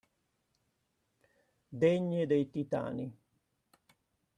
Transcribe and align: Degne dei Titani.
Degne 1.83 2.25
dei 2.25 2.49
Titani. 2.49 3.15